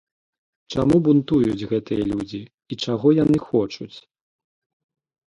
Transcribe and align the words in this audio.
Чаму 0.75 0.95
бунтуюць 1.07 1.67
гэтыя 1.73 2.07
людзі 2.11 2.39
і 2.75 2.77
чаго 2.85 3.07
яны 3.17 3.37
хочуць? 3.49 3.93